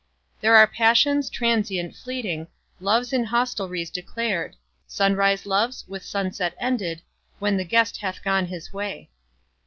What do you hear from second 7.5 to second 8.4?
the guest hath